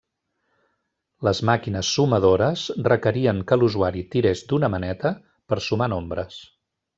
[1.27, 5.13] Les màquines sumadores requerien que l'usuari tirés d'una maneta
[5.53, 6.41] per sumar nombres.